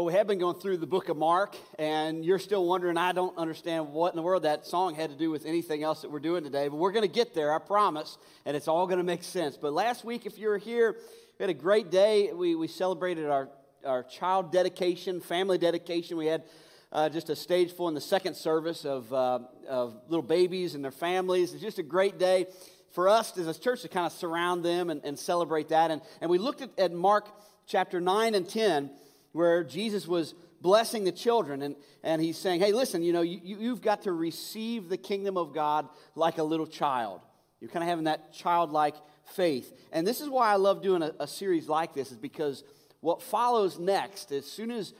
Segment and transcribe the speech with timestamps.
[0.00, 3.12] Well, we have been going through the book of Mark, and you're still wondering, I
[3.12, 6.10] don't understand what in the world that song had to do with anything else that
[6.10, 8.16] we're doing today, but we're going to get there, I promise,
[8.46, 9.58] and it's all going to make sense.
[9.58, 10.96] But last week, if you were here,
[11.38, 12.32] we had a great day.
[12.32, 13.50] We, we celebrated our,
[13.84, 16.16] our child dedication, family dedication.
[16.16, 16.44] We had
[16.92, 20.82] uh, just a stage full in the second service of, uh, of little babies and
[20.82, 21.52] their families.
[21.52, 22.46] It's just a great day
[22.92, 25.90] for us as a church to kind of surround them and, and celebrate that.
[25.90, 27.28] And, and we looked at, at Mark
[27.66, 28.90] chapter 9 and 10
[29.32, 33.40] where Jesus was blessing the children and, and he's saying, hey, listen, you know, you,
[33.42, 37.20] you've got to receive the kingdom of God like a little child.
[37.60, 38.96] You're kind of having that childlike
[39.34, 39.72] faith.
[39.92, 42.64] And this is why I love doing a, a series like this, is because
[43.00, 44.92] what follows next, as soon as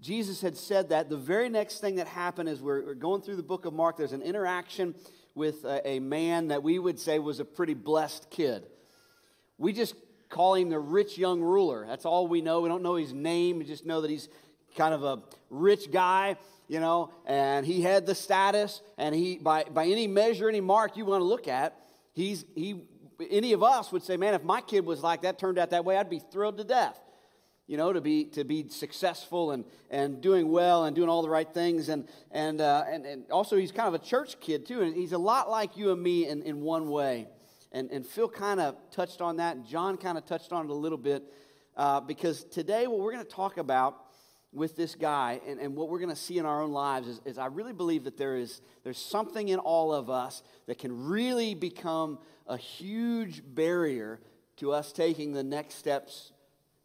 [0.00, 3.36] Jesus had said that, the very next thing that happened is we're, we're going through
[3.36, 4.94] the book of Mark, there's an interaction
[5.34, 8.66] with a, a man that we would say was a pretty blessed kid.
[9.56, 9.94] We just
[10.28, 11.86] call him the rich young ruler.
[11.86, 12.60] That's all we know.
[12.60, 13.58] We don't know his name.
[13.58, 14.28] We just know that he's
[14.76, 16.36] kind of a rich guy,
[16.68, 20.96] you know, and he had the status, and he, by, by any measure, any mark
[20.96, 21.78] you want to look at,
[22.12, 22.82] he's, he,
[23.30, 25.84] any of us would say, man, if my kid was like that, turned out that
[25.84, 26.98] way, I'd be thrilled to death.
[27.66, 31.28] You know, to be to be successful and, and doing well and doing all the
[31.28, 34.80] right things and and, uh, and and also he's kind of a church kid too
[34.80, 37.28] and he's a lot like you and me in, in one way
[37.72, 40.70] and, and Phil kind of touched on that, and John kind of touched on it
[40.70, 41.22] a little bit.
[41.76, 43.96] Uh, because today, what we're going to talk about
[44.52, 47.20] with this guy and, and what we're going to see in our own lives is,
[47.24, 51.06] is, I really believe that there is there's something in all of us that can
[51.06, 54.20] really become a huge barrier
[54.56, 56.32] to us taking the next steps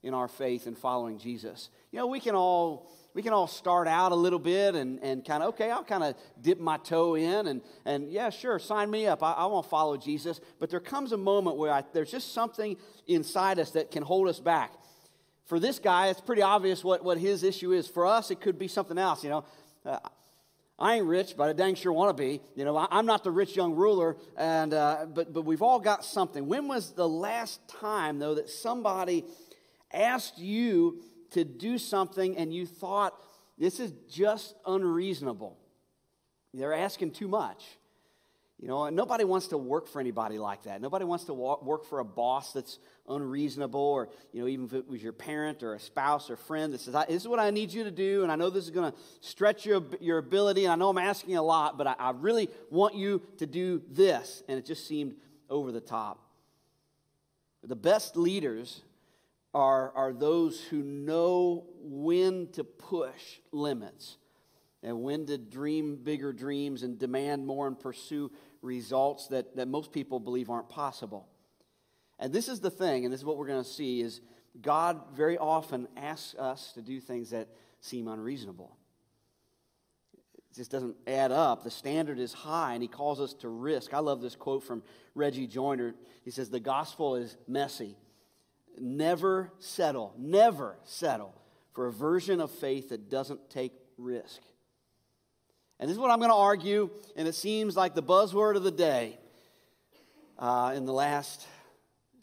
[0.03, 1.69] in our faith and following Jesus.
[1.91, 5.23] You know, we can all we can all start out a little bit and, and
[5.23, 8.89] kind of, okay, I'll kind of dip my toe in and, and yeah, sure, sign
[8.89, 9.21] me up.
[9.21, 10.41] I, I want to follow Jesus.
[10.59, 12.75] But there comes a moment where I, there's just something
[13.07, 14.71] inside us that can hold us back.
[15.45, 17.87] For this guy, it's pretty obvious what, what his issue is.
[17.87, 19.45] For us, it could be something else, you know.
[19.85, 19.99] Uh,
[20.79, 22.41] I ain't rich, but I dang sure want to be.
[22.55, 25.79] You know, I, am not the rich young ruler, and, uh, but, but we've all
[25.79, 26.47] got something.
[26.47, 29.25] When was the last time, though, that somebody
[29.93, 33.13] asked you to do something and you thought,
[33.57, 35.57] this is just unreasonable.
[36.53, 37.63] They're asking too much.
[38.59, 40.79] You know, nobody wants to work for anybody like that.
[40.79, 42.79] Nobody wants to work for a boss that's
[43.09, 46.73] unreasonable, or, you know, even if it was your parent or a spouse or friend
[46.73, 48.69] that says, This is what I need you to do, and I know this is
[48.69, 51.95] going to stretch your, your ability, and I know I'm asking a lot, but I,
[51.99, 54.43] I really want you to do this.
[54.47, 55.15] And it just seemed
[55.49, 56.21] over the top.
[57.63, 58.81] The best leaders
[59.53, 64.17] are, are those who know when to push limits
[64.81, 68.31] and when to dream bigger dreams and demand more and pursue
[68.61, 71.27] results that, that most people believe aren't possible.
[72.19, 74.21] And this is the thing, and this is what we're going to see, is
[74.61, 77.49] God very often asks us to do things that
[77.81, 78.77] seem unreasonable.
[80.13, 81.63] It just doesn't add up.
[81.63, 83.93] The standard is high, and he calls us to risk.
[83.93, 84.83] I love this quote from
[85.15, 85.95] Reggie Joiner.
[86.23, 87.97] He says, The gospel is messy,
[88.79, 91.33] Never settle, never settle
[91.73, 94.41] for a version of faith that doesn't take risk.
[95.79, 98.63] And this is what I'm going to argue, and it seems like the buzzword of
[98.63, 99.17] the day
[100.37, 101.45] uh, in the last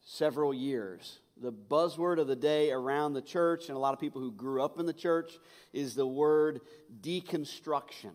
[0.05, 1.21] several years.
[1.41, 4.63] The buzzword of the day around the church, and a lot of people who grew
[4.63, 5.33] up in the church,
[5.73, 6.61] is the word
[7.01, 8.13] deconstruction.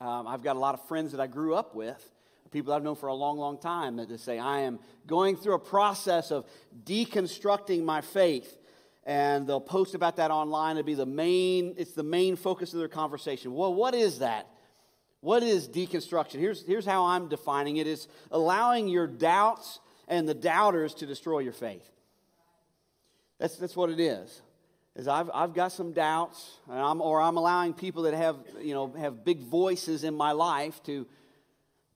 [0.00, 2.04] Um, I've got a lot of friends that I grew up with
[2.50, 5.58] people I've known for a long, long time that say, I am going through a
[5.58, 6.46] process of
[6.84, 8.56] deconstructing my faith.
[9.04, 10.76] And they'll post about that online.
[10.76, 13.54] It'll be the main, it's the main focus of their conversation.
[13.54, 14.48] Well, what is that?
[15.20, 16.40] What is deconstruction?
[16.40, 21.40] Here's, here's how I'm defining it is allowing your doubts and the doubters to destroy
[21.40, 21.88] your faith.
[23.38, 24.42] That's, that's what it is.
[24.94, 28.92] Is I've, I've got some doubts, I'm, or I'm allowing people that have, you know,
[28.98, 31.06] have big voices in my life to,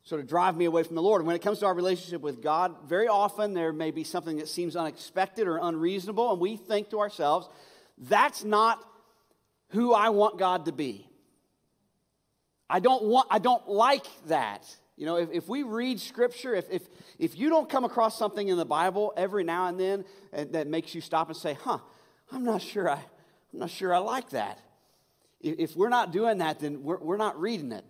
[0.02, 1.20] sort of drive me away from the Lord.
[1.20, 4.38] And when it comes to our relationship with God, very often there may be something
[4.38, 7.48] that seems unexpected or unreasonable, and we think to ourselves,
[7.98, 8.82] that's not
[9.70, 11.06] who I want God to be.
[12.68, 14.64] I don't want, I don't like that.
[14.96, 16.82] You know, if, if we read scripture, if, if,
[17.18, 20.66] if you don't come across something in the Bible every now and then uh, that
[20.66, 21.78] makes you stop and say, huh,
[22.30, 23.02] I'm not sure I,
[23.52, 24.60] I'm not sure I like that.
[25.40, 27.84] If, if we're not doing that, then we're, we're not reading it.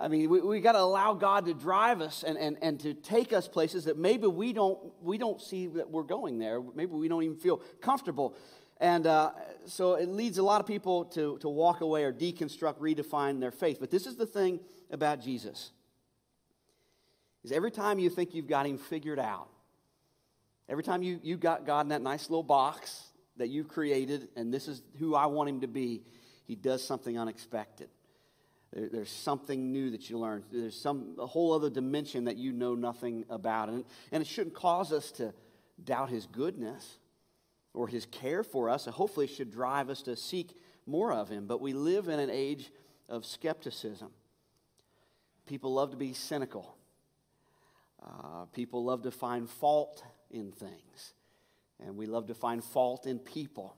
[0.00, 2.94] I mean, we, we got to allow God to drive us and, and, and to
[2.94, 6.60] take us places that maybe we don't, we don't see that we're going there.
[6.60, 8.36] Maybe we don't even feel comfortable.
[8.80, 9.32] And uh,
[9.64, 13.50] so it leads a lot of people to, to walk away or deconstruct, redefine their
[13.50, 13.78] faith.
[13.80, 14.60] But this is the thing
[14.92, 15.72] about Jesus.
[17.42, 19.48] Is every time you think you've got him figured out,
[20.68, 23.04] every time you, you got God in that nice little box
[23.36, 26.02] that you've created, and this is who I want him to be,
[26.44, 27.88] he does something unexpected.
[28.72, 30.44] There, there's something new that you learn.
[30.52, 33.68] There's some a whole other dimension that you know nothing about.
[33.68, 35.32] And, and it shouldn't cause us to
[35.82, 36.98] doubt his goodness
[37.74, 38.86] or his care for us.
[38.86, 40.56] And hopefully should drive us to seek
[40.86, 41.46] more of him.
[41.46, 42.70] But we live in an age
[43.08, 44.10] of skepticism.
[45.46, 46.76] People love to be cynical.
[48.02, 51.14] Uh, people love to find fault in things.
[51.80, 53.76] And we love to find fault in people.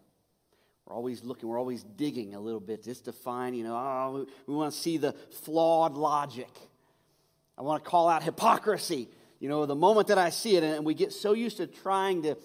[0.91, 4.27] We're always looking, we're always digging a little bit just to find, you know, oh,
[4.49, 5.13] we want to see the
[5.45, 6.51] flawed logic.
[7.57, 9.09] I want to call out hypocrisy,
[9.39, 10.65] you know, the moment that I see it.
[10.65, 12.37] And we get so used to trying to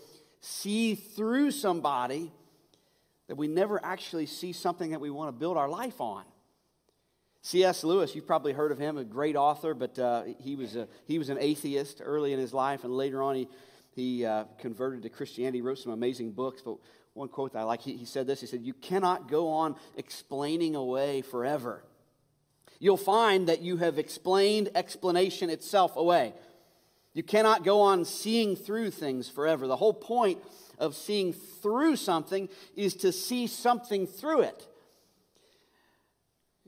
[0.41, 2.31] see through somebody
[3.29, 6.23] that we never actually see something that we want to build our life on.
[7.41, 7.83] C.S.
[7.83, 11.17] Lewis, you've probably heard of him, a great author, but uh, he, was a, he
[11.17, 13.47] was an atheist early in his life, and later on he,
[13.95, 16.61] he uh, converted to Christianity, wrote some amazing books.
[16.63, 16.77] But
[17.15, 19.75] one quote that I like, he, he said this He said, You cannot go on
[19.97, 21.83] explaining away forever.
[22.77, 26.33] You'll find that you have explained explanation itself away.
[27.13, 29.65] You cannot go on seeing through things forever.
[29.65, 30.39] The whole point
[30.77, 34.67] of seeing through something is to see something through it.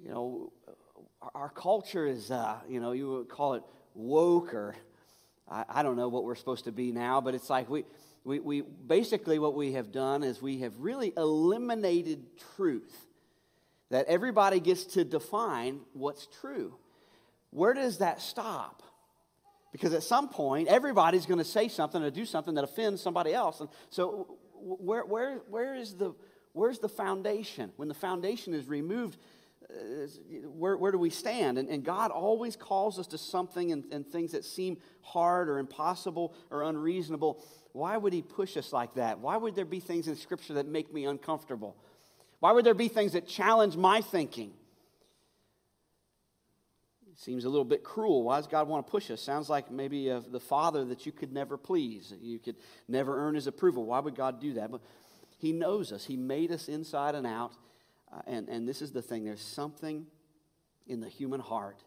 [0.02, 0.54] You know,
[1.36, 3.64] our culture is, uh, you know, you would call it
[3.94, 4.76] woke or
[5.50, 7.86] I, I don't know what we're supposed to be now, but it's like we,
[8.24, 13.06] we, we basically what we have done is we have really eliminated truth.
[13.90, 16.76] That everybody gets to define what's true.
[17.52, 18.84] Where does that stop?
[19.72, 23.34] Because at some point, everybody's going to say something or do something that offends somebody
[23.34, 23.62] else.
[23.62, 26.14] And so, where, where, where is the,
[26.54, 27.72] where's the foundation?
[27.78, 29.18] When the foundation is removed,
[30.46, 31.58] where, where do we stand?
[31.58, 35.60] And, and God always calls us to something and, and things that seem hard or
[35.60, 37.44] impossible or unreasonable.
[37.74, 39.19] Why would He push us like that?
[39.19, 41.75] Why would there be things in Scripture that make me uncomfortable?
[42.40, 44.54] Why would there be things that challenge my thinking?
[47.16, 48.24] Seems a little bit cruel.
[48.24, 49.20] Why does God want to push us?
[49.22, 52.56] Sounds like maybe uh, the Father that you could never please, you could
[52.88, 53.86] never earn His approval.
[53.86, 54.72] Why would God do that?
[54.72, 54.81] But
[55.40, 57.54] He knows us, He made us inside and out.
[58.12, 60.06] Uh, and, and this is the thing there's something
[60.88, 61.83] in the human heart,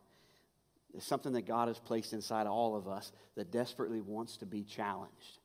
[0.92, 4.64] there's something that God has placed inside all of us that desperately wants to be
[4.64, 5.38] challenged.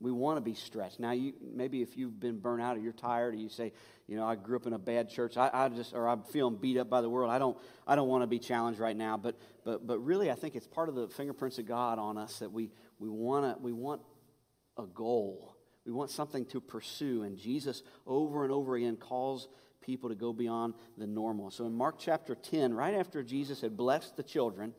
[0.00, 0.98] We want to be stretched.
[0.98, 3.72] Now, you, maybe if you've been burnt out or you're tired or you say,
[4.08, 6.56] you know, I grew up in a bad church, I, I just, or I'm feeling
[6.56, 9.16] beat up by the world, I don't, I don't want to be challenged right now.
[9.16, 12.40] But, but, but really, I think it's part of the fingerprints of God on us
[12.40, 14.02] that we, we, wanna, we want
[14.76, 15.56] a goal.
[15.84, 17.22] We want something to pursue.
[17.22, 19.48] And Jesus, over and over again, calls
[19.80, 21.50] people to go beyond the normal.
[21.50, 24.74] So in Mark chapter 10, right after Jesus had blessed the children,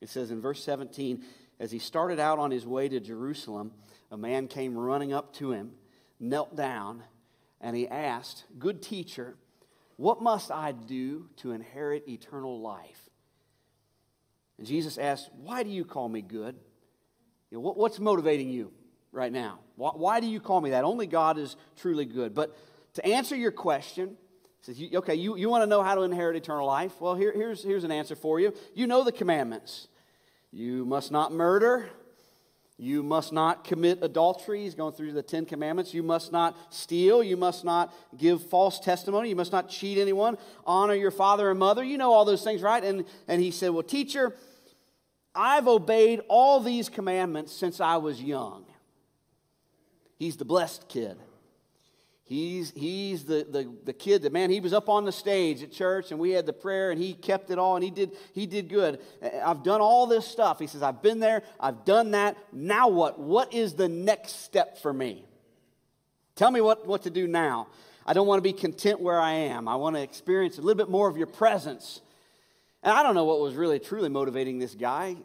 [0.00, 1.24] it says in verse 17,
[1.60, 3.72] as he started out on his way to Jerusalem,
[4.10, 5.72] a man came running up to him,
[6.18, 7.02] knelt down,
[7.60, 9.36] and he asked, Good teacher,
[9.96, 13.10] what must I do to inherit eternal life?
[14.56, 16.54] And Jesus asked, Why do you call me good?
[17.50, 18.72] You know, what, what's motivating you
[19.12, 19.60] right now?
[19.76, 20.84] Why, why, do you call me that?
[20.84, 22.34] Only God is truly good.
[22.34, 22.56] But
[22.94, 24.16] to answer your question,
[24.60, 27.00] says, okay, you, you want to know how to inherit eternal life?
[27.00, 28.52] Well, here, here's, here's an answer for you.
[28.74, 29.88] You know the commandments.
[30.50, 31.88] You must not murder.
[32.80, 34.62] You must not commit adultery.
[34.62, 35.92] He's going through the Ten Commandments.
[35.92, 37.24] You must not steal.
[37.24, 39.28] You must not give false testimony.
[39.28, 40.38] You must not cheat anyone.
[40.64, 41.82] Honor your father and mother.
[41.82, 42.82] You know all those things, right?
[42.82, 44.36] And, and he said, Well, teacher,
[45.34, 48.64] I've obeyed all these commandments since I was young.
[50.18, 51.16] He's the blessed kid.
[52.24, 55.72] He's, he's the, the, the kid that, man, he was up on the stage at
[55.72, 58.44] church and we had the prayer and he kept it all and he did, he
[58.44, 59.00] did good.
[59.42, 60.58] I've done all this stuff.
[60.58, 62.36] He says, I've been there, I've done that.
[62.52, 63.18] Now what?
[63.18, 65.24] What is the next step for me?
[66.36, 67.68] Tell me what, what to do now.
[68.04, 69.66] I don't want to be content where I am.
[69.66, 72.02] I want to experience a little bit more of your presence.
[72.82, 75.16] And I don't know what was really truly motivating this guy.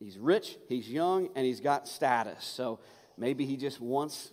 [0.00, 2.44] He's rich, he's young, and he's got status.
[2.44, 2.80] So
[3.20, 4.32] maybe he just wants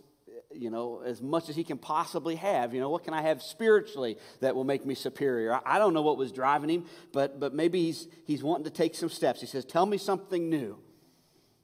[0.53, 2.73] you know, as much as he can possibly have.
[2.73, 5.59] You know, what can I have spiritually that will make me superior?
[5.65, 8.95] I, don't know what was driving him, but, but maybe he's, he's wanting to take
[8.95, 9.41] some steps.
[9.41, 10.79] He says, Tell me something new.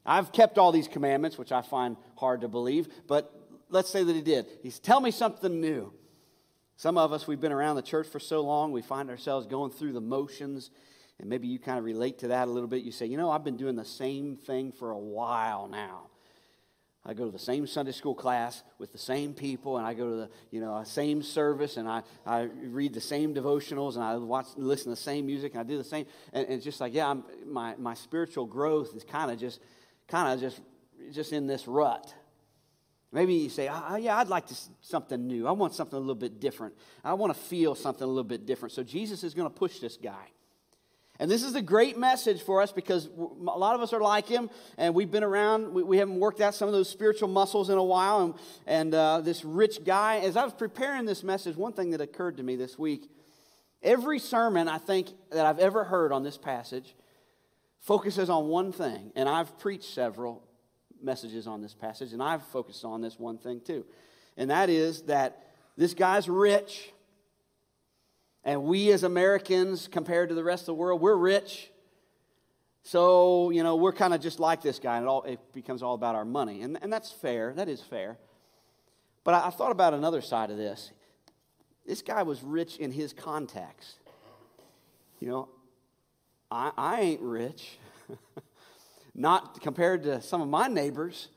[0.06, 3.32] I've kept all these commandments, which I find hard to believe, but
[3.70, 4.46] let's say that he did.
[4.62, 5.92] He's, Tell me something new.
[6.76, 9.70] Some of us, we've been around the church for so long, we find ourselves going
[9.70, 10.70] through the motions.
[11.20, 12.82] And maybe you kind of relate to that a little bit.
[12.82, 16.08] You say, you know, I've been doing the same thing for a while now.
[17.06, 20.08] I go to the same Sunday school class with the same people, and I go
[20.08, 24.04] to the you know uh, same service, and I, I read the same devotionals, and
[24.04, 26.06] I watch listen to the same music, and I do the same.
[26.32, 29.60] And, and it's just like, yeah, I'm, my my spiritual growth is kind of just
[30.08, 30.60] kind of just
[31.12, 32.14] just in this rut.
[33.12, 35.46] Maybe you say, oh, yeah, I'd like to something new.
[35.46, 36.74] I want something a little bit different.
[37.04, 38.72] I want to feel something a little bit different.
[38.72, 40.32] So Jesus is going to push this guy.
[41.20, 44.26] And this is a great message for us because a lot of us are like
[44.26, 45.72] him, and we've been around.
[45.72, 48.20] We, we haven't worked out some of those spiritual muscles in a while.
[48.20, 48.34] And,
[48.66, 52.38] and uh, this rich guy, as I was preparing this message, one thing that occurred
[52.38, 53.08] to me this week
[53.84, 56.96] every sermon I think that I've ever heard on this passage
[57.80, 59.12] focuses on one thing.
[59.14, 60.42] And I've preached several
[61.02, 63.84] messages on this passage, and I've focused on this one thing too.
[64.36, 66.90] And that is that this guy's rich,
[68.44, 71.70] and we as Americans, compared to the rest of the world, we're rich.
[72.82, 75.82] So, you know, we're kind of just like this guy, and it, all, it becomes
[75.82, 76.60] all about our money.
[76.62, 78.18] And, and that's fair, that is fair.
[79.24, 80.92] But I, I thought about another side of this.
[81.86, 83.96] This guy was rich in his context.
[85.20, 85.48] You know,
[86.50, 87.78] I, I ain't rich.
[89.14, 91.28] not compared to some of my neighbors,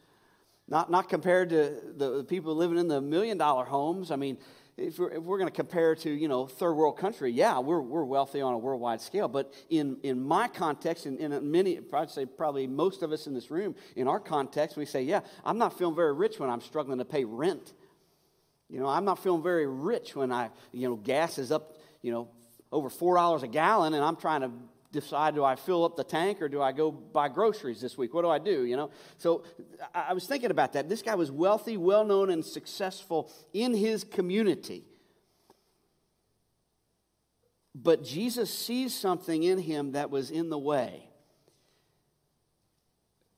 [0.68, 4.12] not, not compared to the, the people living in the million dollar homes.
[4.12, 4.38] I mean,
[4.78, 8.04] if we're, we're going to compare to, you know, third world country, yeah, we're, we're
[8.04, 9.28] wealthy on a worldwide scale.
[9.28, 13.26] But in, in my context, and in, in many, I'd say probably most of us
[13.26, 16.50] in this room, in our context, we say, yeah, I'm not feeling very rich when
[16.50, 17.74] I'm struggling to pay rent.
[18.70, 22.12] You know, I'm not feeling very rich when I, you know, gas is up, you
[22.12, 22.30] know,
[22.72, 24.52] over $4 a gallon and I'm trying to
[24.92, 28.14] decide do I fill up the tank or do I go buy groceries this week?
[28.14, 28.64] What do I do?
[28.64, 28.92] You know?
[29.18, 29.44] So
[29.94, 30.90] I, was thinking about that.
[30.90, 34.86] This guy was wealthy, well known, and successful in his community.
[37.76, 41.10] But Jesus sees something in him that was in the way.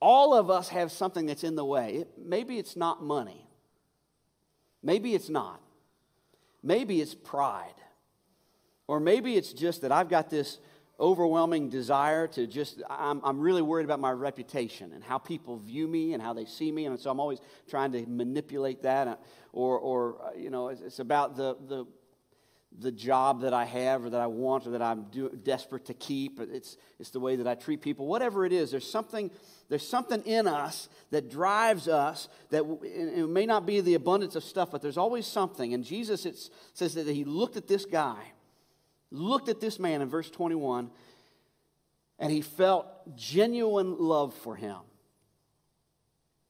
[0.01, 1.95] All of us have something that's in the way.
[1.95, 3.49] It, maybe it's not money.
[4.81, 5.61] Maybe it's not.
[6.63, 7.73] Maybe it's pride.
[8.87, 10.57] Or maybe it's just that I've got this
[10.99, 15.87] overwhelming desire to just, I'm, I'm really worried about my reputation and how people view
[15.87, 16.85] me and how they see me.
[16.85, 17.39] And so I'm always
[17.69, 19.07] trying to manipulate that.
[19.07, 19.15] Uh,
[19.53, 21.85] or, or uh, you know, it's, about the, the,
[22.79, 25.93] the job that I have or that I want or that I'm do, desperate to
[25.93, 26.39] keep.
[26.39, 28.05] It's, it's the way that I treat people.
[28.05, 29.31] Whatever it is, there's something,
[29.69, 34.43] there's something in us that drives us that it may not be the abundance of
[34.43, 35.73] stuff, but there's always something.
[35.73, 36.27] And Jesus
[36.73, 38.33] says that he looked at this guy
[39.11, 40.89] looked at this man in verse 21
[42.19, 44.77] and he felt genuine love for him.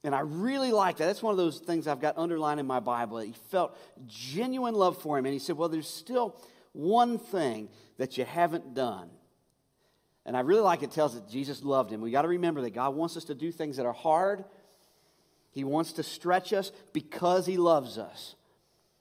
[0.03, 1.05] And I really like that.
[1.05, 3.19] That's one of those things I've got underlined in my Bible.
[3.19, 5.25] He felt genuine love for him.
[5.25, 9.09] And he said, Well, there's still one thing that you haven't done.
[10.25, 12.01] And I really like it tells that Jesus loved him.
[12.01, 14.45] We got to remember that God wants us to do things that are hard.
[15.51, 18.35] He wants to stretch us because he loves us.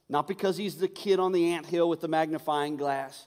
[0.09, 3.27] Not because he's the kid on the ant hill with the magnifying glass.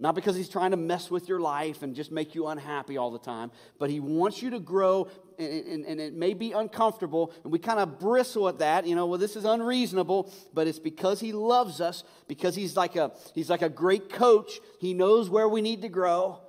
[0.00, 3.12] Not because he's trying to mess with your life and just make you unhappy all
[3.12, 5.08] the time, but he wants you to grow,
[5.38, 8.84] and, and, and it may be uncomfortable, and we kind of bristle at that.
[8.84, 12.96] You know, well, this is unreasonable, but it's because he loves us, because he's like
[12.96, 14.58] a, he's like a great coach.
[14.80, 16.40] He knows where we need to grow,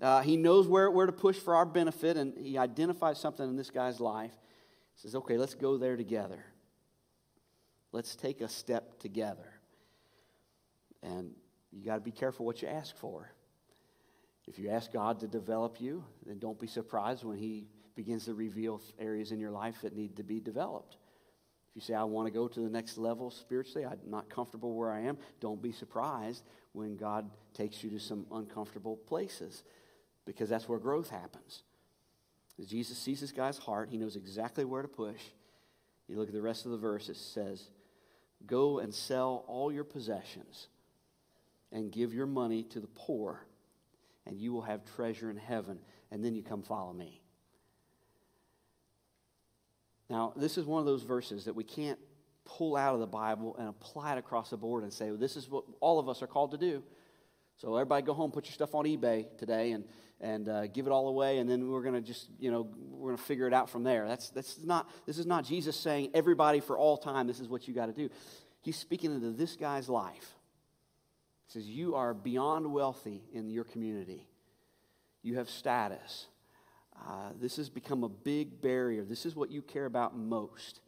[0.00, 3.56] uh, he knows where, where to push for our benefit, and he identifies something in
[3.56, 4.32] this guy's life.
[4.94, 6.42] He says, okay, let's go there together.
[7.92, 9.52] Let's take a step together.
[11.02, 11.32] And
[11.72, 13.30] you got to be careful what you ask for.
[14.46, 18.34] If you ask God to develop you, then don't be surprised when He begins to
[18.34, 20.96] reveal areas in your life that need to be developed.
[21.70, 24.74] If you say, I want to go to the next level spiritually, I'm not comfortable
[24.74, 29.62] where I am, don't be surprised when God takes you to some uncomfortable places
[30.26, 31.62] because that's where growth happens.
[32.58, 35.20] As Jesus sees this guy's heart, he knows exactly where to push.
[36.08, 37.70] You look at the rest of the verse, it says,
[38.44, 40.68] Go and sell all your possessions
[41.72, 43.46] and give your money to the poor,
[44.26, 45.78] and you will have treasure in heaven.
[46.10, 47.22] And then you come follow me.
[50.10, 51.98] Now, this is one of those verses that we can't
[52.44, 55.36] pull out of the Bible and apply it across the board and say, well, this
[55.36, 56.82] is what all of us are called to do.
[57.56, 59.84] So, everybody go home, put your stuff on eBay today, and,
[60.20, 63.08] and uh, give it all away, and then we're going to just, you know, we're
[63.08, 64.06] going to figure it out from there.
[64.06, 67.66] That's, that's not, this is not Jesus saying, everybody for all time, this is what
[67.66, 68.10] you got to do.
[68.60, 70.34] He's speaking into this guy's life
[71.52, 74.26] says, You are beyond wealthy in your community,
[75.22, 76.26] you have status.
[76.94, 79.02] Uh, this has become a big barrier.
[79.02, 80.80] This is what you care about most.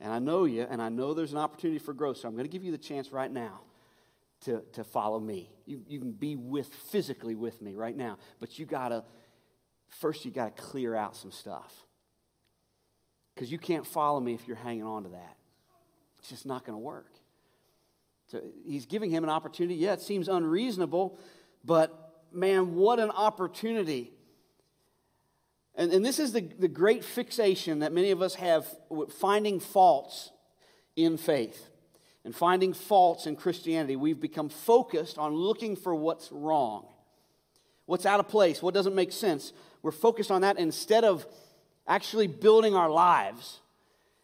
[0.00, 2.44] And I know you, and I know there's an opportunity for growth, so I'm going
[2.44, 3.60] to give you the chance right now
[4.44, 5.50] to, to follow me.
[5.66, 9.04] You, you can be with physically with me right now, but you got to,
[9.88, 11.72] first, you got to clear out some stuff.
[13.34, 15.36] Because you can't follow me if you're hanging on to that.
[16.18, 17.11] It's just not going to work.
[18.32, 19.76] So he's giving him an opportunity.
[19.76, 21.18] Yeah, it seems unreasonable,
[21.64, 24.12] but man, what an opportunity
[25.74, 28.66] And, and this is the, the great fixation that many of us have
[29.18, 30.30] finding faults
[30.96, 31.70] in faith
[32.24, 33.96] and finding faults in Christianity.
[33.96, 36.86] We've become focused on looking for what's wrong,
[37.86, 39.52] what's out of place, what doesn't make sense.
[39.82, 41.26] We're focused on that instead of
[41.88, 43.60] actually building our lives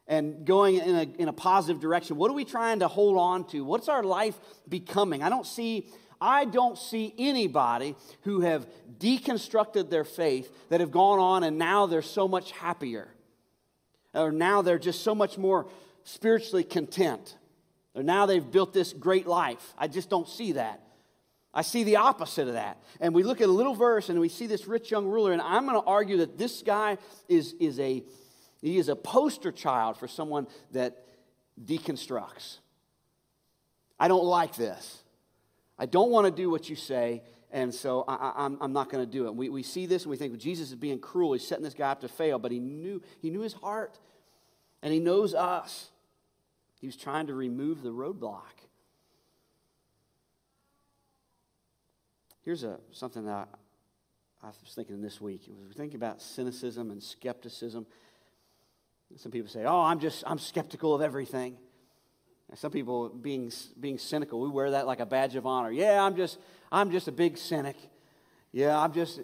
[0.09, 2.17] and going in a, in a positive direction.
[2.17, 3.63] What are we trying to hold on to?
[3.63, 4.39] What's our life
[4.69, 5.23] becoming?
[5.23, 5.87] I don't see
[6.21, 8.67] I don't see anybody who have
[8.99, 13.07] deconstructed their faith that have gone on and now they're so much happier.
[14.15, 15.69] Or now they're just so much more
[16.03, 17.37] spiritually content.
[17.95, 19.75] Or now they've built this great life.
[19.79, 20.83] I just don't see that.
[21.55, 22.83] I see the opposite of that.
[23.01, 25.41] And we look at a little verse and we see this rich young ruler, and
[25.41, 26.99] I'm going to argue that this guy
[27.29, 28.05] is, is a
[28.61, 31.05] he is a poster child for someone that
[31.63, 32.59] deconstructs.
[33.99, 35.03] I don't like this.
[35.79, 37.23] I don't want to do what you say,
[37.53, 39.35] and so I, am not going to do it.
[39.35, 41.33] We, we see this and we think well, Jesus is being cruel.
[41.33, 43.99] He's setting this guy up to fail, but he knew, he knew his heart,
[44.83, 45.91] and he knows us.
[46.81, 48.43] He was trying to remove the roadblock.
[52.45, 53.49] Here's a, something that
[54.43, 55.43] I, I was thinking this week.
[55.49, 57.87] We were thinking about cynicism and skepticism.
[59.17, 61.57] Some people say, "Oh, I'm just I'm skeptical of everything."
[62.55, 65.71] Some people being, being cynical, we wear that like a badge of honor.
[65.71, 66.39] Yeah, I'm just,
[66.73, 67.77] I'm just a big cynic.
[68.53, 69.21] Yeah, I'm just.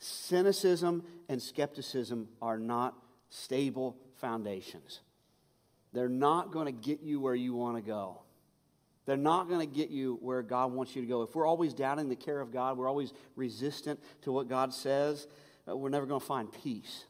[0.00, 2.94] Cynicism and skepticism are not
[3.30, 5.00] stable foundations.
[5.92, 8.20] They're not going to get you where you want to go.
[9.06, 11.22] They're not going to get you where God wants you to go.
[11.22, 15.28] If we're always doubting the care of God, we're always resistant to what God says,
[15.68, 17.04] uh, we're never going to find peace.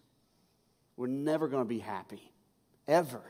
[0.96, 2.32] We're never going to be happy,
[2.86, 3.22] ever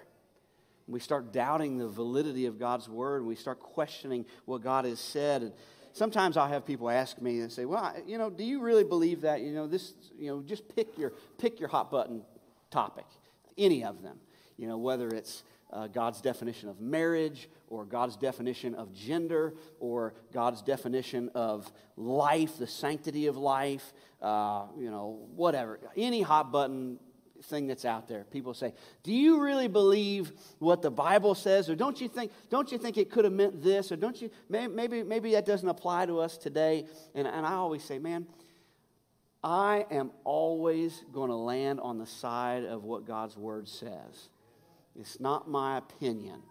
[0.86, 5.00] we start doubting the validity of God's word, and we start questioning what God has
[5.00, 5.42] said.
[5.42, 5.52] And
[5.92, 9.22] sometimes I'll have people ask me and say, "Well, you know, do you really believe
[9.22, 9.40] that?
[9.40, 12.22] You know, this, you know, just pick your pick your hot button
[12.70, 13.06] topic,
[13.56, 14.18] any of them.
[14.56, 15.42] You know, whether it's
[15.72, 22.58] uh, God's definition of marriage, or God's definition of gender, or God's definition of life,
[22.58, 25.80] the sanctity of life, uh, you know, whatever.
[25.96, 26.98] Any hot button
[27.44, 28.24] thing that's out there.
[28.24, 32.70] People say, "Do you really believe what the Bible says, or don't you think don't
[32.72, 36.06] you think it could have meant this, or don't you maybe maybe that doesn't apply
[36.06, 38.26] to us today?" And, and I always say, "Man,
[39.42, 44.28] I am always going to land on the side of what God's word says.
[44.98, 46.42] It's not my opinion.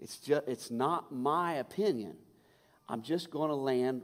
[0.00, 2.16] It's just it's not my opinion.
[2.88, 4.02] I'm just going to land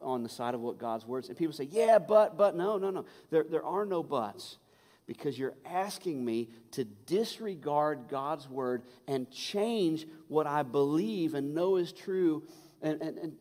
[0.00, 1.30] on the side of what God's word says.
[1.30, 3.04] And people say, yeah, but, but, no, no, no.
[3.30, 4.58] There, there are no buts
[5.06, 11.76] because you're asking me to disregard God's word and change what I believe and know
[11.76, 12.42] is true
[12.82, 13.32] and, and, and,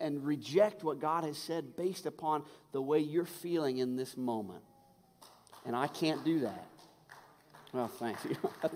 [0.00, 4.62] and reject what God has said based upon the way you're feeling in this moment.
[5.66, 6.68] And I can't do that.
[7.72, 8.36] Well, thank you.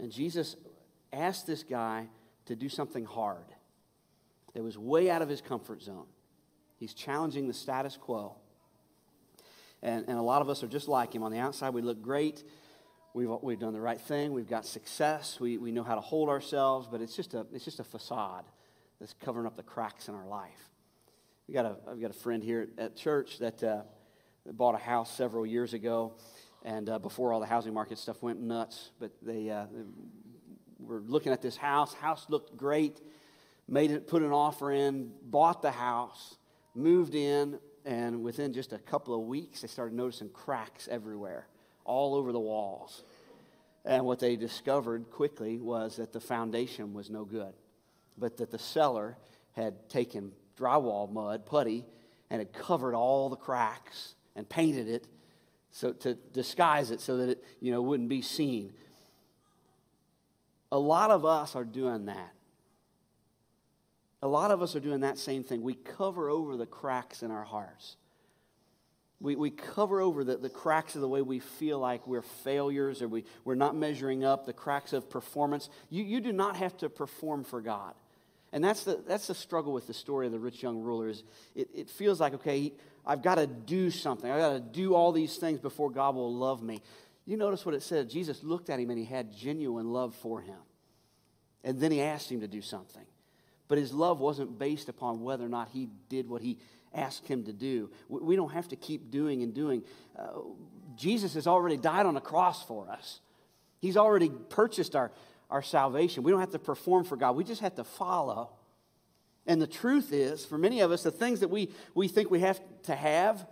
[0.00, 0.56] and Jesus
[1.12, 2.08] asked this guy
[2.46, 3.44] to do something hard
[4.54, 6.06] that was way out of his comfort zone.
[6.78, 8.36] He's challenging the status quo.
[9.82, 11.22] And, and a lot of us are just like him.
[11.22, 12.44] On the outside, we look great.
[13.14, 14.32] We've, we've done the right thing.
[14.32, 15.40] We've got success.
[15.40, 18.44] We, we know how to hold ourselves, but it's just, a, it's just a facade
[19.00, 20.70] that's covering up the cracks in our life.
[21.48, 23.82] We got a, I've got a friend here at church that, uh,
[24.46, 26.14] bought a house several years ago,
[26.64, 28.90] and uh, before all the housing market stuff went nuts.
[28.98, 29.82] But they, uh, they
[30.78, 31.94] were looking at this house.
[31.94, 33.00] House looked great.
[33.68, 36.36] Made it, put an offer in, bought the house,
[36.74, 41.46] moved in, and within just a couple of weeks, they started noticing cracks everywhere,
[41.84, 43.02] all over the walls.
[43.84, 47.52] And what they discovered quickly was that the foundation was no good,
[48.16, 49.16] but that the seller
[49.52, 51.84] had taken drywall mud, putty,
[52.30, 55.06] and had covered all the cracks and painted it
[55.72, 58.72] so to disguise it so that it you know wouldn't be seen.
[60.70, 62.32] A lot of us are doing that.
[64.22, 65.62] A lot of us are doing that same thing.
[65.62, 67.96] We cover over the cracks in our hearts.
[69.20, 73.02] We, we cover over the, the cracks of the way we feel like we're failures
[73.02, 75.68] or we, we're not measuring up, the cracks of performance.
[75.90, 77.94] You, you do not have to perform for God.
[78.52, 81.22] And that's the, that's the struggle with the story of the rich young ruler is
[81.54, 82.72] it, it feels like, okay,
[83.06, 84.30] I've got to do something.
[84.30, 86.82] I've got to do all these things before God will love me.
[87.24, 88.10] You notice what it said.
[88.10, 90.58] Jesus looked at him and he had genuine love for him.
[91.64, 93.04] And then he asked him to do something.
[93.72, 96.58] But his love wasn't based upon whether or not he did what he
[96.92, 97.88] asked him to do.
[98.06, 99.82] We don't have to keep doing and doing.
[100.14, 100.40] Uh,
[100.94, 103.20] Jesus has already died on the cross for us,
[103.78, 105.10] he's already purchased our,
[105.48, 106.22] our salvation.
[106.22, 108.50] We don't have to perform for God, we just have to follow.
[109.46, 112.40] And the truth is, for many of us, the things that we, we think we
[112.40, 113.46] have to have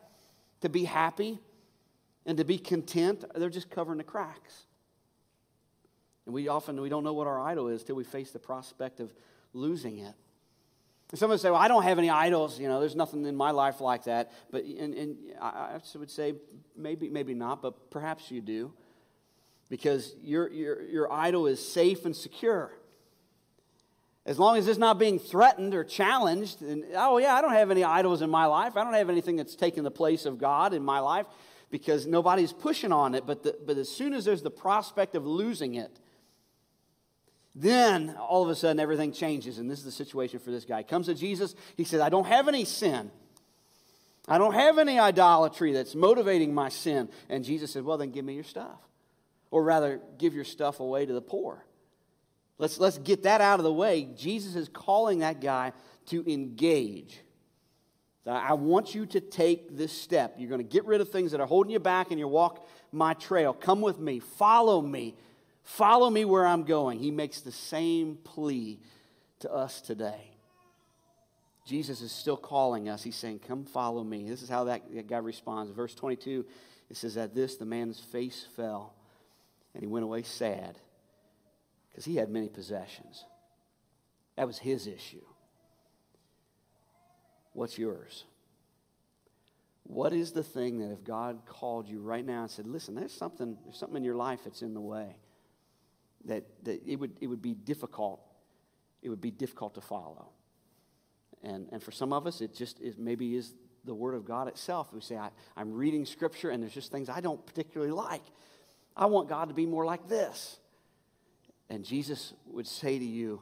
[0.61, 1.39] to be happy
[2.27, 4.67] and to be content, they're just covering the cracks.
[6.31, 9.01] And we often we don't know what our idol is till we face the prospect
[9.01, 9.13] of
[9.53, 10.15] losing it.
[11.11, 12.61] And some of us say, well, I don't have any idols.
[12.61, 14.31] You know, there's nothing in my life like that.
[14.53, 16.35] But and, and I would say
[16.77, 18.73] maybe, maybe not, but perhaps you do.
[19.69, 22.71] Because your, your, your idol is safe and secure.
[24.25, 27.73] As long as it's not being threatened or challenged, and oh, yeah, I don't have
[27.73, 28.77] any idols in my life.
[28.77, 31.27] I don't have anything that's taken the place of God in my life
[31.73, 33.27] because nobody's pushing on it.
[33.27, 35.99] But, the, but as soon as there's the prospect of losing it,
[37.61, 39.59] then all of a sudden everything changes.
[39.59, 40.79] And this is the situation for this guy.
[40.79, 41.55] He comes to Jesus.
[41.77, 43.11] He says, I don't have any sin.
[44.29, 47.09] I don't have any idolatry that's motivating my sin.
[47.29, 48.79] And Jesus said, Well, then give me your stuff.
[49.51, 51.65] Or rather, give your stuff away to the poor.
[52.59, 54.09] Let's, let's get that out of the way.
[54.17, 55.73] Jesus is calling that guy
[56.07, 57.21] to engage.
[58.27, 60.35] I want you to take this step.
[60.39, 62.69] You're going to get rid of things that are holding you back and you walk
[62.93, 63.53] my trail.
[63.53, 64.21] Come with me.
[64.21, 65.17] Follow me.
[65.63, 66.99] Follow me where I'm going.
[66.99, 68.81] He makes the same plea
[69.41, 70.31] to us today.
[71.67, 73.03] Jesus is still calling us.
[73.03, 74.29] He's saying, Come follow me.
[74.29, 75.71] This is how that guy responds.
[75.71, 76.45] Verse 22,
[76.89, 78.95] it says, At this, the man's face fell,
[79.75, 80.79] and he went away sad
[81.89, 83.25] because he had many possessions.
[84.37, 85.25] That was his issue.
[87.53, 88.25] What's yours?
[89.85, 93.13] What is the thing that if God called you right now and said, Listen, there's
[93.13, 95.17] something, there's something in your life that's in the way?
[96.27, 98.21] That, that it, would, it would be difficult.
[99.03, 100.29] It would be difficult to follow.
[101.43, 103.55] And, and for some of us, it just is, maybe is
[103.85, 104.93] the Word of God itself.
[104.93, 108.23] We say, I, I'm reading Scripture and there's just things I don't particularly like.
[108.97, 110.59] I want God to be more like this.
[111.71, 113.41] And Jesus would say to you,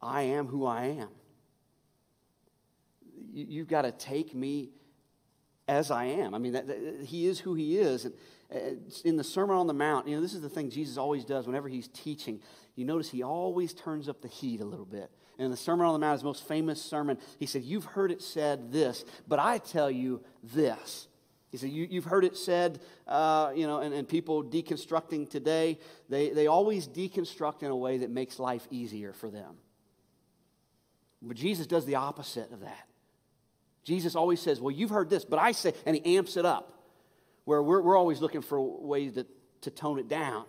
[0.00, 1.08] I am who I am.
[3.32, 4.70] You, you've got to take me
[5.68, 6.34] as I am.
[6.34, 8.04] I mean, that, that, He is who He is.
[8.04, 8.14] And,
[8.54, 8.58] uh,
[9.04, 11.46] in the Sermon on the Mount, you know, this is the thing Jesus always does
[11.46, 12.40] whenever he's teaching.
[12.76, 15.10] You notice he always turns up the heat a little bit.
[15.38, 18.10] And in the Sermon on the Mount, his most famous sermon, he said, You've heard
[18.10, 21.08] it said this, but I tell you this.
[21.52, 25.78] He said, you, have heard it said, uh, you know, and, and people deconstructing today,
[26.08, 29.56] they, they always deconstruct in a way that makes life easier for them.
[31.20, 32.88] But Jesus does the opposite of that.
[33.84, 36.72] Jesus always says, Well, you've heard this, but I say, and he amps it up
[37.44, 39.26] where we're, we're always looking for ways to,
[39.62, 40.44] to tone it down.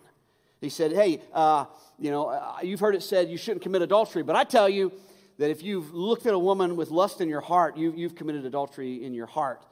[0.60, 1.66] He said, Hey, uh,
[1.98, 4.92] you know, uh, you've heard it said you shouldn't commit adultery, but I tell you
[5.38, 8.46] that if you've looked at a woman with lust in your heart, you, you've committed
[8.46, 9.64] adultery in your heart.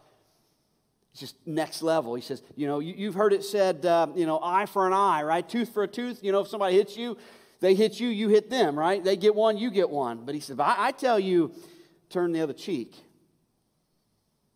[1.12, 2.14] It's just next level.
[2.14, 4.92] He says, You know, you, have heard it said, uh, you know, eye for an
[4.92, 5.46] eye, right?
[5.46, 6.20] Tooth for a tooth.
[6.22, 7.16] You know, if somebody hits you,
[7.60, 9.02] they hit you, you hit them, right?
[9.02, 10.24] They get one, you get one.
[10.24, 11.52] But he said, I, I tell you,
[12.10, 12.96] turn the other cheek.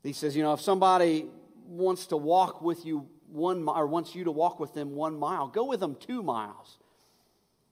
[0.07, 1.27] He says, you know, if somebody
[1.67, 5.49] wants to walk with you one or wants you to walk with them one mile,
[5.49, 6.79] go with them two miles.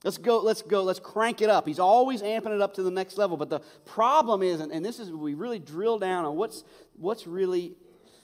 [0.03, 1.67] Let's go, let's go, let's crank it up.
[1.67, 3.39] He's always amping it up to the next level.
[3.39, 6.65] But the problem is, and, and this is we really drill down on what's
[6.97, 7.73] what's really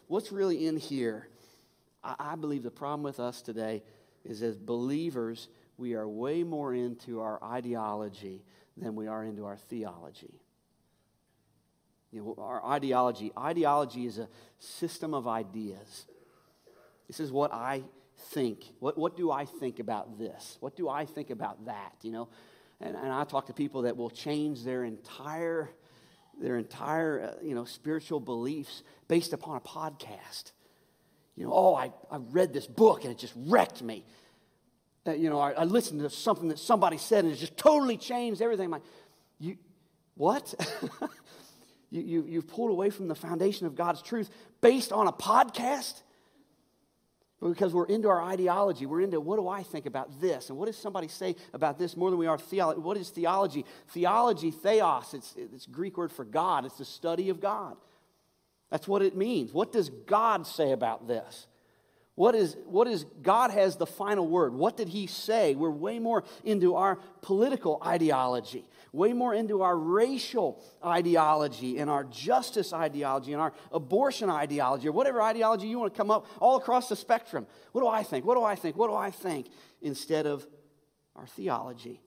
[0.09, 1.29] what's really in here.
[2.05, 3.83] I, I believe the problem with us today
[4.25, 8.43] is as believers, we are way more into our ideology
[8.77, 10.35] than we are into our theology.
[12.13, 13.33] You know, our ideology.
[13.39, 16.07] Ideology is a system of ideas.
[17.07, 17.83] This is what I
[18.31, 18.65] think.
[18.81, 20.57] What, what do I think about this?
[20.61, 21.95] What do I think about that?
[22.03, 22.29] You know,
[22.81, 25.71] and, and I talk to people that will change their entire,
[26.41, 30.53] their entire, uh, you know, spiritual beliefs based upon a podcast.
[31.37, 34.05] You know, oh, I, I read this book and it just wrecked me.
[35.07, 37.97] Uh, you know, I, I, listened to something that somebody said and it just totally
[37.97, 38.67] changed everything.
[38.67, 38.83] I'm like,
[39.39, 39.57] you,
[40.15, 40.53] what?
[41.91, 46.03] you, you, you've pulled away from the foundation of God's truth based on a podcast?
[47.43, 48.85] Because we're into our ideology.
[48.85, 50.51] We're into what do I think about this?
[50.51, 52.81] And what does somebody say about this more than we are theology?
[52.81, 53.65] What is theology?
[53.89, 56.67] Theology, theos, it's, it's Greek word for God.
[56.67, 57.77] It's the study of God.
[58.71, 59.53] That's what it means.
[59.53, 61.47] What does God say about this?
[62.17, 64.53] What is, what is God has the final word?
[64.53, 65.55] What did he say?
[65.55, 72.05] We're way more into our political ideology, way more into our racial ideology and our
[72.05, 76.57] justice ideology and our abortion ideology or whatever ideology you want to come up all
[76.57, 77.47] across the spectrum.
[77.73, 78.27] What do I think?
[78.27, 78.77] What do I think?
[78.77, 79.47] What do I think?
[79.81, 80.47] Instead of
[81.17, 82.03] our theology,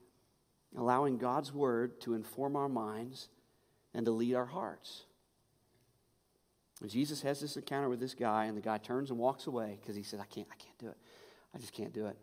[0.78, 3.30] allowing God's word to inform our minds
[3.94, 5.06] and to lead our hearts.
[6.90, 9.96] Jesus has this encounter with this guy, and the guy turns and walks away because
[9.96, 10.98] he says, I can't, I can't do it.
[11.56, 12.18] I just can't do it.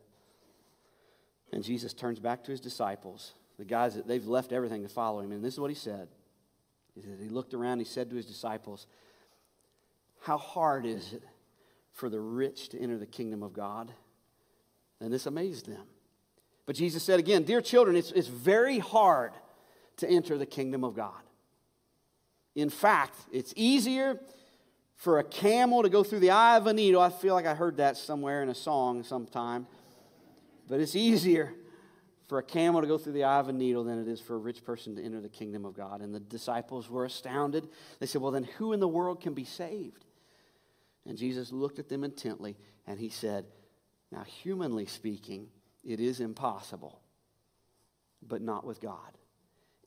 [1.52, 3.32] And Jesus turns back to his disciples.
[3.58, 5.32] the guys that they've left everything to follow him.
[5.32, 6.08] And this is what he said.
[6.94, 8.86] He, said, he looked around, he said to his disciples,
[10.20, 11.22] How hard is it
[11.92, 13.92] for the rich to enter the kingdom of God?
[15.00, 15.86] And this amazed them.
[16.66, 19.32] But Jesus said again, Dear children, it's, it's very hard
[19.98, 21.22] to enter the kingdom of God.
[22.54, 24.20] In fact, it's easier
[25.00, 27.00] for a camel to go through the eye of a needle.
[27.00, 29.66] I feel like I heard that somewhere in a song sometime.
[30.68, 31.54] But it's easier
[32.28, 34.34] for a camel to go through the eye of a needle than it is for
[34.34, 36.02] a rich person to enter the kingdom of God.
[36.02, 37.66] And the disciples were astounded.
[37.98, 40.04] They said, Well, then who in the world can be saved?
[41.06, 43.46] And Jesus looked at them intently and he said,
[44.12, 45.48] Now, humanly speaking,
[45.82, 47.00] it is impossible,
[48.22, 49.16] but not with God.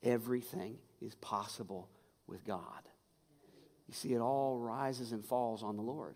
[0.02, 1.88] Everything is possible
[2.26, 2.82] with God.
[3.88, 6.16] You see, it all rises and falls on the Lord.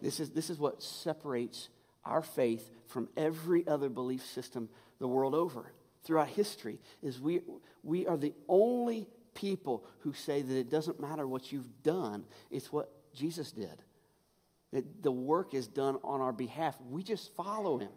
[0.00, 1.68] This is, this is what separates
[2.04, 5.72] our faith from every other belief system the world over
[6.04, 7.40] throughout history is we,
[7.82, 12.72] we are the only people who say that it doesn't matter what you've done it's
[12.72, 13.82] what jesus did
[14.72, 17.90] that the work is done on our behalf we just follow him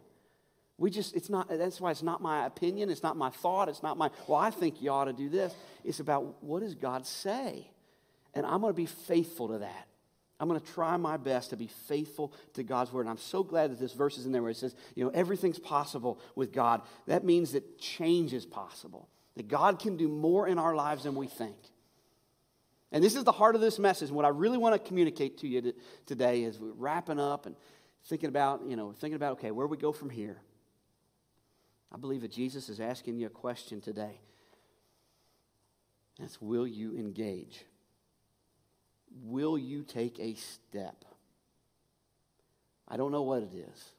[0.81, 3.83] we just, it's not, that's why it's not my opinion, it's not my thought, it's
[3.83, 5.53] not my, well, I think you ought to do this.
[5.83, 7.69] It's about what does God say?
[8.33, 9.87] And I'm going to be faithful to that.
[10.39, 13.01] I'm going to try my best to be faithful to God's word.
[13.01, 15.11] And I'm so glad that this verse is in there where it says, you know,
[15.13, 16.81] everything's possible with God.
[17.05, 21.13] That means that change is possible, that God can do more in our lives than
[21.13, 21.55] we think.
[22.91, 24.09] And this is the heart of this message.
[24.09, 25.73] And what I really want to communicate to you
[26.07, 27.55] today is we're wrapping up and
[28.05, 30.41] thinking about, you know, thinking about, okay, where we go from here.
[31.93, 34.19] I believe that Jesus is asking you a question today.
[36.19, 37.63] That's will you engage?
[39.23, 41.05] Will you take a step?
[42.87, 43.93] I don't know what it is.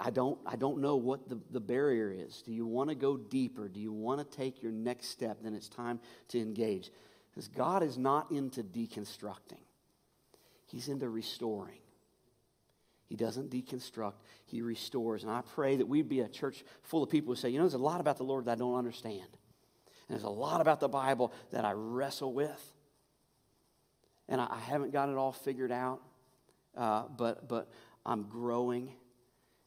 [0.00, 2.42] I don't, I don't know what the, the barrier is.
[2.42, 3.68] Do you want to go deeper?
[3.68, 5.38] Do you want to take your next step?
[5.42, 6.90] Then it's time to engage.
[7.30, 9.62] Because God is not into deconstructing,
[10.66, 11.78] He's into restoring.
[13.08, 14.14] He doesn't deconstruct,
[14.46, 15.22] He restores.
[15.22, 17.64] And I pray that we'd be a church full of people who say, you know,
[17.64, 19.28] there's a lot about the Lord that I don't understand.
[20.08, 22.72] And there's a lot about the Bible that I wrestle with.
[24.28, 26.00] And I, I haven't got it all figured out,
[26.76, 27.70] uh, but, but
[28.04, 28.92] I'm growing.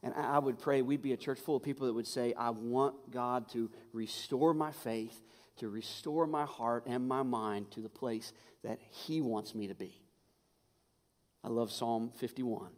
[0.04, 2.34] And I, I would pray we'd be a church full of people that would say,
[2.34, 5.22] I want God to restore my faith,
[5.58, 9.76] to restore my heart and my mind to the place that He wants me to
[9.76, 10.02] be.
[11.43, 12.69] I love Psalm 51.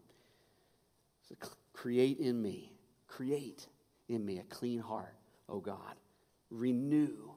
[1.28, 1.36] So,
[1.74, 2.74] Create in me,
[3.08, 3.66] create
[4.08, 5.16] in me a clean heart,
[5.50, 5.96] O God.
[6.50, 7.32] Renew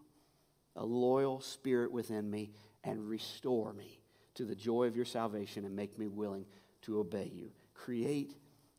[0.77, 2.51] a loyal spirit within me
[2.83, 4.04] and restore me
[4.35, 6.45] to the joy of your salvation and make me willing
[6.83, 7.51] to obey you.
[7.75, 8.37] Create,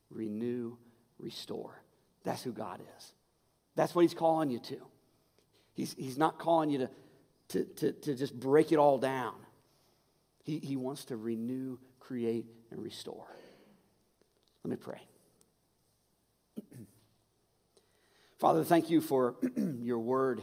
[0.10, 0.78] renew,
[1.20, 1.82] restore.
[2.24, 3.14] That's who God is.
[3.76, 4.78] That's what He's calling you to.
[5.74, 6.90] He's, he's not calling you to,
[7.50, 9.36] to, to, to just break it all down.
[10.44, 13.28] He, he wants to renew, create, and restore.
[14.64, 15.02] Let me pray.
[18.40, 19.36] Father, thank you for
[19.82, 20.42] your word.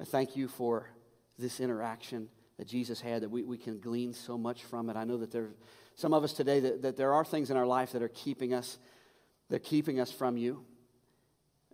[0.00, 0.90] I thank you for
[1.38, 4.96] this interaction that Jesus had, that we, we can glean so much from it.
[4.96, 5.50] I know that there
[5.96, 8.52] some of us today that, that there are things in our life that are keeping
[8.52, 8.78] us,
[9.48, 10.64] they're keeping us from you.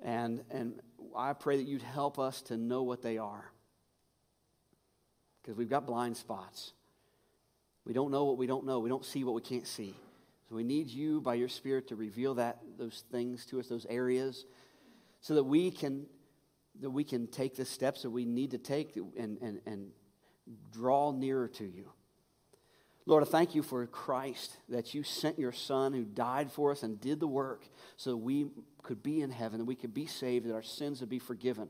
[0.03, 0.81] And, and
[1.17, 3.51] I pray that you'd help us to know what they are.
[5.41, 6.73] Because we've got blind spots.
[7.87, 8.79] We don't know what we don't know.
[8.79, 9.95] We don't see what we can't see.
[10.49, 13.87] So we need you by your Spirit to reveal that those things to us, those
[13.89, 14.45] areas,
[15.21, 16.07] so that we can
[16.81, 19.91] that we can take the steps that we need to take and, and, and
[20.73, 21.91] draw nearer to you.
[23.07, 26.83] Lord, I thank you for Christ, that you sent your Son who died for us
[26.83, 28.47] and did the work so we
[28.83, 31.69] could be in heaven, that we could be saved, that our sins would be forgiven.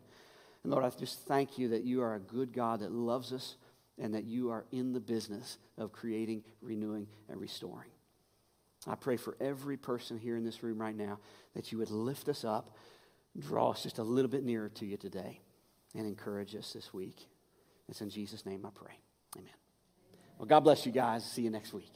[0.62, 3.56] And Lord, I just thank you that you are a good God that loves us
[3.98, 7.90] and that you are in the business of creating, renewing, and restoring.
[8.86, 11.18] I pray for every person here in this room right now
[11.54, 12.76] that you would lift us up,
[13.38, 15.40] draw us just a little bit nearer to you today,
[15.94, 17.26] and encourage us this week.
[17.90, 18.94] It's in Jesus' name I pray.
[19.36, 19.52] Amen.
[20.38, 21.24] Well, God bless you guys.
[21.24, 21.92] See you next week.